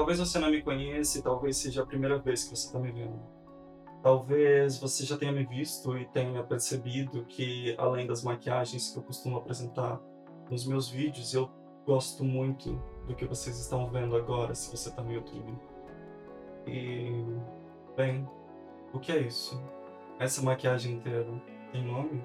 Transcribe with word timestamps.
Talvez 0.00 0.18
você 0.18 0.38
não 0.38 0.50
me 0.50 0.62
conheça 0.62 1.22
talvez 1.22 1.58
seja 1.58 1.82
a 1.82 1.86
primeira 1.86 2.18
vez 2.18 2.44
que 2.44 2.56
você 2.56 2.68
está 2.68 2.78
me 2.78 2.90
vendo. 2.90 3.20
Talvez 4.02 4.78
você 4.78 5.04
já 5.04 5.14
tenha 5.14 5.30
me 5.30 5.44
visto 5.44 5.94
e 5.94 6.06
tenha 6.06 6.42
percebido 6.42 7.26
que, 7.26 7.74
além 7.76 8.06
das 8.06 8.24
maquiagens 8.24 8.90
que 8.90 8.98
eu 8.98 9.02
costumo 9.02 9.36
apresentar 9.36 10.00
nos 10.50 10.66
meus 10.66 10.88
vídeos, 10.88 11.34
eu 11.34 11.50
gosto 11.84 12.24
muito 12.24 12.82
do 13.06 13.14
que 13.14 13.26
vocês 13.26 13.60
estão 13.60 13.90
vendo 13.90 14.16
agora, 14.16 14.54
se 14.54 14.74
você 14.74 14.88
está 14.88 15.02
no 15.02 15.12
YouTube. 15.12 15.54
E, 16.66 17.22
bem, 17.94 18.26
o 18.94 18.98
que 18.98 19.12
é 19.12 19.20
isso? 19.20 19.62
Essa 20.18 20.40
maquiagem 20.40 20.94
inteira 20.94 21.26
tem 21.72 21.84
nome? 21.84 22.24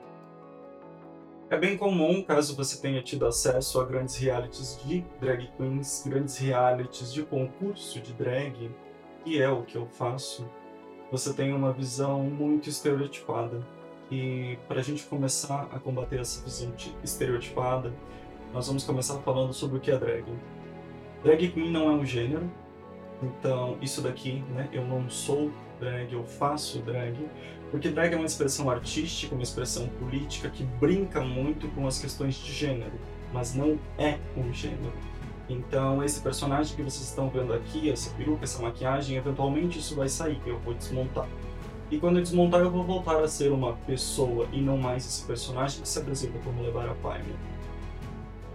É 1.47 1.55
bem 1.55 1.77
comum, 1.77 2.23
caso 2.23 2.55
você 2.55 2.81
tenha 2.81 3.03
tido 3.03 3.23
acesso 3.27 3.79
a 3.79 3.85
grandes 3.85 4.17
realities 4.17 4.79
de 4.83 5.05
drag 5.21 5.47
queens, 5.55 6.03
grandes 6.07 6.37
realities 6.37 7.13
de 7.13 7.21
concurso 7.21 8.01
de 8.01 8.13
drag, 8.13 8.71
que 9.23 9.39
é 9.39 9.47
o 9.47 9.61
que 9.61 9.75
eu 9.75 9.85
faço, 9.85 10.49
você 11.11 11.31
tem 11.33 11.53
uma 11.53 11.71
visão 11.71 12.23
muito 12.23 12.67
estereotipada. 12.67 13.61
E 14.09 14.57
para 14.67 14.79
a 14.79 14.83
gente 14.83 15.03
começar 15.03 15.69
a 15.71 15.79
combater 15.79 16.19
essa 16.19 16.43
visão 16.43 16.73
estereotipada, 17.03 17.93
nós 18.51 18.65
vamos 18.65 18.83
começar 18.83 19.19
falando 19.19 19.53
sobre 19.53 19.77
o 19.77 19.79
que 19.79 19.91
é 19.91 19.97
drag. 19.99 20.25
Drag 21.23 21.47
queen 21.49 21.71
não 21.71 21.91
é 21.91 21.93
um 21.93 22.05
gênero, 22.05 22.51
então 23.21 23.77
isso 23.81 24.01
daqui, 24.01 24.43
né, 24.53 24.69
eu 24.71 24.85
não 24.85 25.09
sou 25.09 25.51
drag, 25.79 26.13
eu 26.13 26.23
faço 26.23 26.79
drag, 26.79 27.15
porque 27.71 27.89
drag 27.89 28.13
é 28.13 28.17
uma 28.17 28.25
expressão 28.25 28.69
artística, 28.69 29.33
uma 29.33 29.43
expressão 29.43 29.87
política 29.99 30.49
que 30.49 30.63
brinca 30.63 31.21
muito 31.21 31.67
com 31.69 31.87
as 31.87 31.99
questões 31.99 32.35
de 32.35 32.51
gênero, 32.51 32.93
mas 33.33 33.53
não 33.53 33.77
é 33.97 34.17
um 34.37 34.53
gênero. 34.53 34.93
Então, 35.47 36.03
esse 36.03 36.21
personagem 36.21 36.75
que 36.75 36.81
vocês 36.81 37.07
estão 37.07 37.29
vendo 37.29 37.53
aqui, 37.53 37.89
essa 37.89 38.09
peruca, 38.15 38.43
essa 38.43 38.61
maquiagem, 38.61 39.17
eventualmente 39.17 39.77
isso 39.77 39.95
vai 39.95 40.09
sair, 40.09 40.41
eu 40.45 40.57
vou 40.59 40.73
desmontar. 40.73 41.27
E 41.91 41.99
quando 41.99 42.17
eu 42.17 42.23
desmontar, 42.23 42.61
eu 42.61 42.71
vou 42.71 42.83
voltar 42.83 43.21
a 43.21 43.27
ser 43.27 43.51
uma 43.51 43.73
pessoa 43.73 44.47
e 44.51 44.59
não 44.59 44.77
mais 44.77 45.05
esse 45.05 45.23
personagem 45.23 45.81
que 45.81 45.87
se 45.87 45.99
apresenta 45.99 46.39
como 46.39 46.63
Levar 46.63 46.89
a 46.89 46.95
Paimon. 46.95 47.35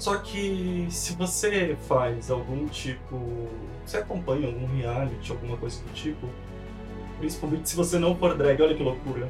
Só 0.00 0.16
que 0.16 0.88
se 0.90 1.12
você 1.12 1.76
faz 1.86 2.30
algum 2.30 2.66
tipo. 2.66 3.48
Você 3.86 3.98
acompanha 3.98 4.48
algum 4.48 4.66
reality, 4.66 5.30
alguma 5.30 5.56
coisa 5.56 5.80
do 5.82 5.92
tipo, 5.92 6.28
principalmente 7.18 7.68
se 7.68 7.76
você 7.76 7.98
não 7.98 8.16
for 8.16 8.36
drag, 8.36 8.62
olha 8.62 8.74
que 8.74 8.82
loucura 8.82 9.28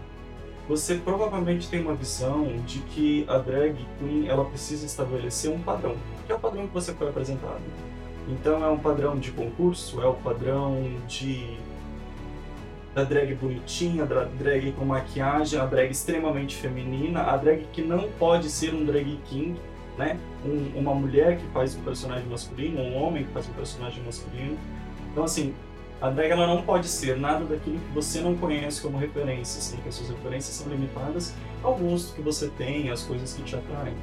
você 0.71 0.95
provavelmente 0.95 1.69
tem 1.69 1.81
uma 1.81 1.95
visão 1.95 2.47
de 2.65 2.79
que 2.79 3.25
a 3.29 3.39
drag 3.39 3.75
queen 3.99 4.29
ela 4.29 4.45
precisa 4.45 4.87
estabelecer 4.87 5.51
um 5.51 5.59
padrão, 5.59 5.97
que 6.25 6.31
é 6.31 6.35
o 6.35 6.39
padrão 6.39 6.69
que 6.69 6.73
você 6.73 6.95
foi 6.95 7.09
apresentado. 7.09 7.61
Então 8.29 8.65
é 8.65 8.69
um 8.69 8.79
padrão 8.79 9.19
de 9.19 9.33
concurso, 9.33 10.01
é 10.01 10.07
o 10.07 10.15
padrão 10.15 10.81
de 11.09 11.59
da 12.95 13.03
drag 13.03 13.35
bonitinha, 13.35 14.07
da 14.07 14.23
drag 14.23 14.71
com 14.73 14.85
maquiagem, 14.85 15.59
a 15.59 15.67
drag 15.67 15.91
extremamente 15.91 16.57
feminina, 16.57 17.23
a 17.23 17.37
drag 17.37 17.67
que 17.73 17.83
não 17.83 18.09
pode 18.13 18.49
ser 18.49 18.73
um 18.73 18.85
drag 18.85 19.19
king, 19.25 19.59
né? 20.01 20.19
Um, 20.45 20.79
uma 20.79 20.95
mulher 20.95 21.37
que 21.37 21.47
faz 21.53 21.77
um 21.77 21.83
personagem 21.83 22.27
masculino, 22.27 22.81
um 22.81 22.97
homem 23.03 23.25
que 23.25 23.33
faz 23.33 23.47
um 23.47 23.53
personagem 23.53 24.03
masculino. 24.03 24.57
Então 25.13 25.25
assim, 25.25 25.55
a 26.01 26.09
drag 26.09 26.31
ela 26.31 26.47
não 26.47 26.63
pode 26.63 26.89
ser 26.89 27.19
nada 27.19 27.45
daquilo 27.45 27.79
que 27.79 27.93
você 27.93 28.21
não 28.23 28.35
conhece 28.35 28.81
como 28.81 28.97
referência, 28.97 29.61
sendo 29.61 29.83
que 29.83 29.91
as 29.91 29.97
suas 29.97 30.09
referências 30.09 30.57
são 30.57 30.73
limitadas 30.73 31.35
ao 31.63 31.77
gosto 31.77 32.15
que 32.15 32.23
você 32.23 32.49
tem, 32.49 32.89
às 32.89 33.03
coisas 33.03 33.35
que 33.35 33.43
te 33.43 33.55
atraem. 33.55 33.95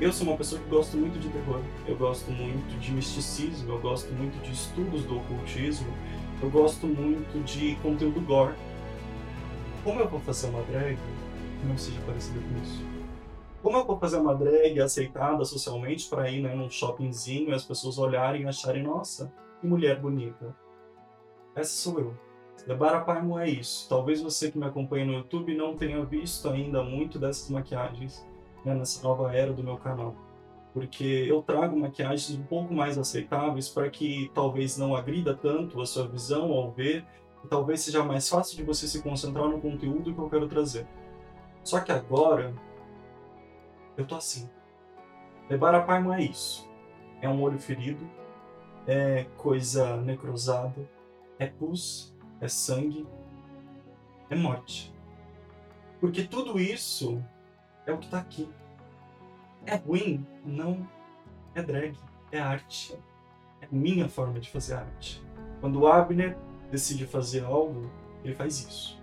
Eu 0.00 0.10
sou 0.10 0.26
uma 0.26 0.36
pessoa 0.38 0.58
que 0.58 0.70
gosto 0.70 0.96
muito 0.96 1.18
de 1.18 1.28
terror, 1.28 1.60
eu 1.86 1.94
gosto 1.94 2.30
muito 2.30 2.80
de 2.80 2.90
misticismo, 2.90 3.70
eu 3.70 3.78
gosto 3.78 4.10
muito 4.14 4.42
de 4.42 4.50
estudos 4.50 5.04
do 5.04 5.18
ocultismo, 5.18 5.92
eu 6.42 6.48
gosto 6.48 6.86
muito 6.86 7.44
de 7.44 7.74
conteúdo 7.82 8.18
gore. 8.22 8.54
Como 9.84 10.00
eu 10.00 10.08
vou 10.08 10.20
fazer 10.20 10.46
uma 10.46 10.62
drag 10.62 10.96
que 10.96 11.66
não 11.66 11.76
seja 11.76 12.00
parecida 12.06 12.40
com 12.40 12.62
isso? 12.62 12.99
Como 13.62 13.76
eu 13.76 13.84
vou 13.84 13.98
fazer 13.98 14.16
uma 14.16 14.34
drag 14.34 14.80
aceitada 14.80 15.44
socialmente 15.44 16.08
para 16.08 16.30
ir 16.30 16.42
né, 16.42 16.54
num 16.54 16.70
shoppingzinho 16.70 17.50
e 17.50 17.54
as 17.54 17.64
pessoas 17.64 17.98
olharem 17.98 18.42
e 18.42 18.46
acharem, 18.46 18.82
nossa, 18.82 19.32
que 19.60 19.66
mulher 19.66 20.00
bonita? 20.00 20.56
Essa 21.54 21.70
sou 21.70 22.00
eu. 22.00 22.14
Debara 22.66 23.00
Paimo 23.00 23.38
é 23.38 23.48
isso. 23.48 23.86
Talvez 23.88 24.22
você 24.22 24.50
que 24.50 24.58
me 24.58 24.66
acompanha 24.66 25.04
no 25.04 25.12
YouTube 25.12 25.54
não 25.54 25.76
tenha 25.76 26.02
visto 26.04 26.48
ainda 26.48 26.82
muito 26.82 27.18
dessas 27.18 27.50
maquiagens 27.50 28.26
né, 28.64 28.74
nessa 28.74 29.02
nova 29.06 29.34
era 29.34 29.52
do 29.52 29.62
meu 29.62 29.76
canal. 29.76 30.14
Porque 30.72 31.26
eu 31.28 31.42
trago 31.42 31.76
maquiagens 31.76 32.30
um 32.30 32.42
pouco 32.44 32.72
mais 32.72 32.96
aceitáveis 32.96 33.68
para 33.68 33.90
que 33.90 34.30
talvez 34.34 34.78
não 34.78 34.94
agrida 34.94 35.34
tanto 35.34 35.80
a 35.80 35.86
sua 35.86 36.06
visão 36.06 36.52
ao 36.52 36.70
ver 36.70 37.04
e 37.44 37.48
talvez 37.48 37.80
seja 37.80 38.04
mais 38.04 38.28
fácil 38.28 38.56
de 38.56 38.62
você 38.62 38.86
se 38.86 39.02
concentrar 39.02 39.48
no 39.48 39.60
conteúdo 39.60 40.14
que 40.14 40.20
eu 40.20 40.30
quero 40.30 40.48
trazer. 40.48 40.86
Só 41.64 41.80
que 41.80 41.90
agora 41.90 42.54
eu 43.96 44.06
tô 44.06 44.14
assim. 44.14 44.48
Debara 45.48 45.82
Paimo 45.82 46.12
é 46.12 46.22
isso. 46.22 46.68
É 47.20 47.28
um 47.28 47.42
olho 47.42 47.58
ferido, 47.58 48.08
é 48.86 49.24
coisa 49.36 49.96
necrosada, 49.98 50.88
é 51.38 51.46
pus, 51.46 52.14
é 52.40 52.48
sangue, 52.48 53.06
é 54.30 54.34
morte. 54.34 54.94
Porque 56.00 56.24
tudo 56.24 56.58
isso 56.58 57.22
é 57.84 57.92
o 57.92 57.98
que 57.98 58.06
está 58.06 58.18
aqui. 58.18 58.48
É 59.66 59.76
ruim? 59.76 60.26
Não. 60.44 60.88
É 61.54 61.62
drag, 61.62 61.96
é 62.32 62.38
arte. 62.38 62.96
É 63.60 63.68
minha 63.70 64.08
forma 64.08 64.40
de 64.40 64.48
fazer 64.48 64.74
arte. 64.74 65.22
Quando 65.60 65.80
o 65.80 65.86
Abner 65.86 66.38
decide 66.70 67.06
fazer 67.06 67.44
algo, 67.44 67.90
ele 68.24 68.34
faz 68.34 68.60
isso. 68.60 69.00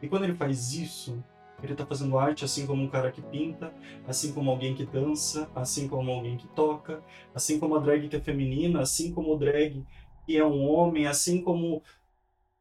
E 0.00 0.08
quando 0.08 0.24
ele 0.24 0.34
faz 0.34 0.72
isso, 0.74 1.22
ele 1.62 1.72
está 1.72 1.86
fazendo 1.86 2.18
arte 2.18 2.44
assim 2.44 2.66
como 2.66 2.82
um 2.82 2.88
cara 2.88 3.10
que 3.10 3.22
pinta, 3.22 3.72
assim 4.06 4.32
como 4.32 4.50
alguém 4.50 4.74
que 4.74 4.84
dança, 4.84 5.50
assim 5.54 5.88
como 5.88 6.10
alguém 6.10 6.36
que 6.36 6.48
toca, 6.48 7.02
assim 7.34 7.58
como 7.58 7.76
a 7.76 7.78
drag 7.78 8.08
que 8.08 8.16
é 8.16 8.20
feminina, 8.20 8.80
assim 8.80 9.12
como 9.12 9.34
o 9.34 9.38
drag 9.38 9.84
que 10.26 10.36
é 10.36 10.44
um 10.44 10.68
homem, 10.68 11.06
assim 11.06 11.40
como 11.40 11.82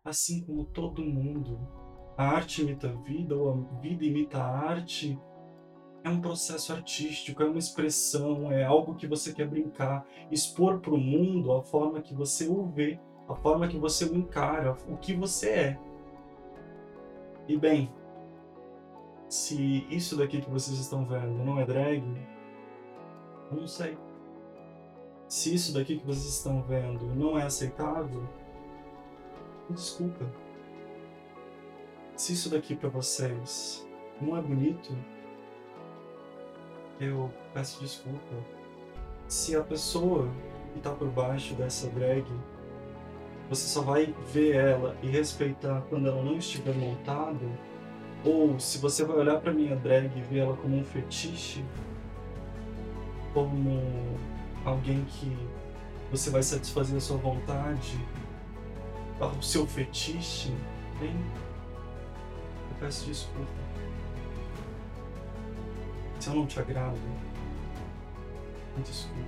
assim 0.04 0.42
como 0.42 0.66
todo 0.66 1.04
mundo. 1.04 1.60
A 2.18 2.24
arte 2.30 2.62
imita 2.62 2.90
a 2.90 2.94
vida 3.02 3.36
ou 3.36 3.52
a 3.52 3.82
vida 3.82 4.06
imita 4.06 4.38
a 4.38 4.48
arte. 4.48 5.20
É 6.04 6.10
um 6.10 6.22
processo 6.22 6.72
artístico, 6.72 7.42
é 7.42 7.46
uma 7.48 7.58
expressão, 7.58 8.52
é 8.52 8.64
algo 8.64 8.94
que 8.94 9.08
você 9.08 9.34
quer 9.34 9.48
brincar, 9.48 10.06
expor 10.32 10.80
para 10.80 10.94
o 10.94 11.00
mundo 11.00 11.52
a 11.52 11.64
forma 11.64 12.00
que 12.00 12.14
você 12.14 12.48
o 12.48 12.68
vê, 12.68 13.00
a 13.28 13.36
forma 13.36 13.68
que 13.68 13.78
você 13.78 14.06
o 14.06 14.16
encara, 14.16 14.78
o 14.88 14.98
que 14.98 15.16
você 15.16 15.50
é. 15.50 15.80
E 17.48 17.58
bem, 17.58 17.92
se 19.30 19.86
isso 19.90 20.16
daqui 20.16 20.42
que 20.42 20.50
vocês 20.50 20.78
estão 20.80 21.06
vendo 21.06 21.44
não 21.44 21.60
é 21.60 21.66
drag, 21.66 22.04
eu 23.52 23.58
não 23.58 23.68
sei. 23.68 23.98
Se 25.28 25.54
isso 25.54 25.74
daqui 25.74 25.98
que 25.98 26.06
vocês 26.06 26.26
estão 26.26 26.62
vendo 26.62 27.06
não 27.16 27.38
é 27.38 27.44
aceitável, 27.44 28.24
desculpa. 29.70 30.26
Se 32.16 32.34
isso 32.34 32.50
daqui 32.50 32.76
para 32.76 32.90
vocês 32.90 33.86
não 34.22 34.38
é 34.38 34.42
bonito, 34.42 34.96
eu 37.00 37.32
peço 37.54 37.82
desculpa. 37.82 38.36
Se 39.28 39.56
a 39.56 39.64
pessoa 39.64 40.30
que 40.74 40.80
tá 40.80 40.92
por 40.92 41.10
baixo 41.10 41.56
dessa 41.56 41.90
drag, 41.90 42.26
você 43.50 43.68
só 43.68 43.82
vai 43.82 44.14
ver 44.32 44.56
ela 44.56 44.96
e 45.02 45.08
respeitar 45.08 45.82
quando 45.90 46.08
ela 46.08 46.24
não 46.24 46.38
estiver 46.38 46.76
montada, 46.76 47.46
ou 48.26 48.60
se 48.60 48.80
você 48.80 49.06
vai 49.06 49.18
olhar 49.18 49.40
para 49.40 49.54
minha 49.54 49.76
drag 49.76 50.12
e 50.18 50.22
ver 50.22 50.40
ela 50.40 50.58
como 50.58 50.78
um 50.78 50.84
fetiche, 50.84 51.64
como 53.34 53.80
alguém 54.66 55.06
que 55.06 55.38
você 56.10 56.32
vai 56.32 56.42
satisfazer 56.42 56.98
a 56.98 57.00
sua 57.00 57.18
vontade, 57.18 58.00
o 59.20 59.42
seu 59.42 59.68
fetiche, 59.68 60.52
bem, 61.00 61.16
eu 62.70 62.76
peço 62.80 63.06
desculpa. 63.06 63.52
Se 66.20 66.30
eu 66.30 66.36
não 66.36 66.48
te 66.48 66.60
agrado, 66.60 66.98
me 68.76 68.84
desculpe. 68.84 69.22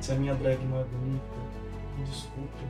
Se 0.00 0.12
a 0.12 0.14
minha 0.14 0.34
drag 0.34 0.62
não 0.64 0.80
é 0.80 0.84
bonita, 0.84 1.36
me 1.98 2.04
desculpe. 2.04 2.64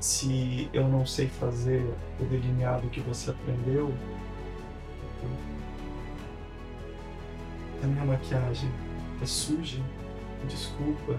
Se 0.00 0.70
eu 0.72 0.86
não 0.86 1.04
sei 1.04 1.26
fazer 1.26 1.82
o 2.20 2.24
delineado 2.24 2.88
que 2.88 3.00
você 3.00 3.30
aprendeu, 3.30 3.92
a 7.82 7.86
minha 7.86 8.04
maquiagem 8.04 8.70
é 9.20 9.26
suja, 9.26 9.82
desculpa. 10.48 11.18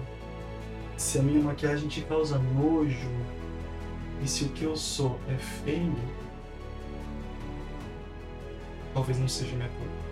Se 0.96 1.18
a 1.18 1.22
minha 1.22 1.42
maquiagem 1.42 1.88
te 1.88 2.02
causa 2.02 2.38
nojo, 2.38 3.08
e 4.22 4.28
se 4.28 4.44
o 4.44 4.48
que 4.50 4.64
eu 4.64 4.76
sou 4.76 5.18
é 5.28 5.36
feio, 5.36 5.94
talvez 8.92 9.18
não 9.18 9.28
seja 9.28 9.56
minha 9.56 9.68
culpa. 9.68 10.09